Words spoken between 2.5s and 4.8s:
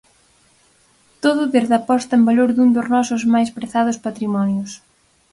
dun dos nosos máis prezados patrimonios.